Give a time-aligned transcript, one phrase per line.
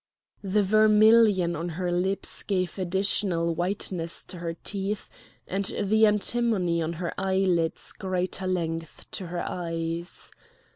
[0.41, 5.07] The vermilion on her lips gave additional whiteness to her teeth,
[5.47, 10.31] and the antimony on her eyelids greater length to her eyes.